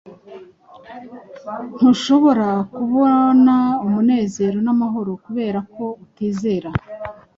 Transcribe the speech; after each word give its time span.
Ntushobora 1.77 2.49
kubona 2.75 3.55
umunezero 3.85 4.57
n’amahoro 4.65 5.11
kubera 5.25 5.59
ko 5.73 5.85
utizera. 6.03 6.69